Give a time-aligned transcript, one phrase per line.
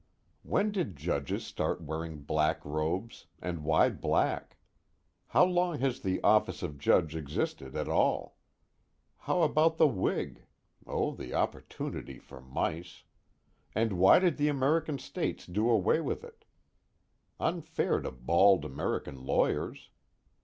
[0.51, 4.57] __When did judges start wearing black robes, and why black?
[5.27, 8.35] How long has the office of judge existed at all?
[9.17, 10.47] How about the wig
[10.87, 13.03] (O the opportunity for mice!)
[13.75, 16.45] and why did the American States do away with it?
[17.39, 19.91] unfair to bald American lawyers.